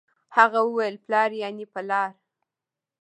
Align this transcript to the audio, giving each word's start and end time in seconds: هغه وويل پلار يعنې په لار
هغه 0.35 0.59
وويل 0.65 0.95
پلار 1.05 1.29
يعنې 1.41 1.65
په 1.73 1.81
لار 1.89 2.11